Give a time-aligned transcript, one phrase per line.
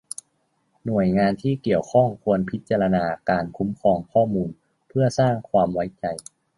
[0.85, 4.49] หน่วยงานที่เกี่ยวข้องควรพิจารณาการคุ้มครองข้อมูล
[4.89, 6.05] เพื่อสร้างความไว้ใจ